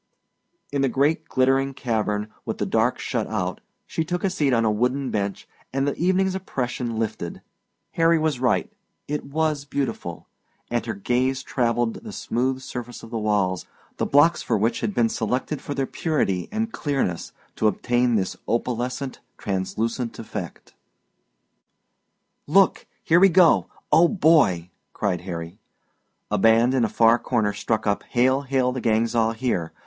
[0.71, 4.65] In the great glittering cavern with the dark shut out she took a seat on
[4.65, 7.43] a wooded bench and the evening's oppression lifted.
[7.91, 8.73] Harry was right
[9.07, 10.27] it was beautiful;
[10.71, 13.67] and her gaze travelled the smooth surface of the walls,
[13.97, 18.35] the blocks for which had been selected for their purity and dearness to obtain this
[18.47, 20.73] opalescent, translucent effect.
[22.47, 22.87] "Look!
[23.03, 25.59] Here we go oh, boy!" cried Harry.
[26.31, 29.71] A band in a far corner struck up "Hail, Hail, the Gang's All Here!"